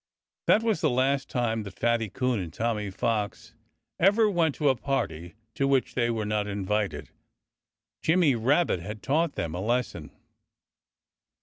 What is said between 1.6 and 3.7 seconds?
that Fatty Coon and Tommy Fox